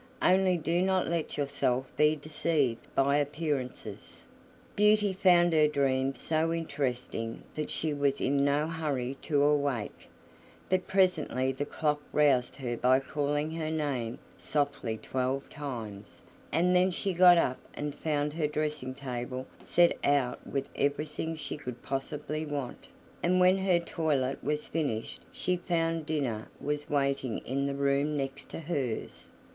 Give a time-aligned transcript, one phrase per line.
[0.23, 4.23] Only do not let yourself be deceived by appearances."
[4.75, 10.07] Beauty found her dreams so interesting that she was in no hurry to awake,
[10.71, 16.89] but presently the clock roused her by calling her name softly twelve times, and then
[16.89, 22.43] she got up and found her dressing table set out with everything she could possibly
[22.43, 22.87] want;
[23.21, 28.49] and when her toilet was finished she found dinner was waiting in the room next
[28.49, 29.29] to hers.